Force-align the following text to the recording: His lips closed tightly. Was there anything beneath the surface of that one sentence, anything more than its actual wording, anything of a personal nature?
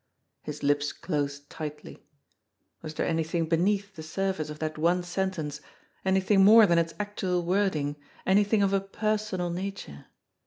His 0.41 0.63
lips 0.63 0.93
closed 0.93 1.47
tightly. 1.47 2.03
Was 2.81 2.95
there 2.95 3.05
anything 3.05 3.45
beneath 3.47 3.93
the 3.95 4.01
surface 4.01 4.49
of 4.49 4.57
that 4.57 4.79
one 4.79 5.03
sentence, 5.03 5.61
anything 6.03 6.43
more 6.43 6.65
than 6.65 6.79
its 6.79 6.95
actual 6.99 7.45
wording, 7.45 7.97
anything 8.25 8.63
of 8.63 8.73
a 8.73 8.81
personal 8.81 9.51
nature? 9.51 10.07